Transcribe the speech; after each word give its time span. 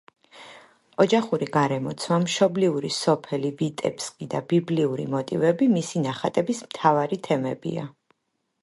ოჯახური 1.03 1.47
გარემოცვა, 1.57 2.17
მშობლიური 2.23 2.91
სოფელი 2.95 3.53
ვიტებსკი 3.61 4.29
და 4.35 4.43
ბიბლიური 4.55 5.07
მოტივები 5.15 5.71
მისი 5.77 6.05
ნახატების 6.09 6.69
მთავარი 6.69 7.23
თემებია. 7.31 7.91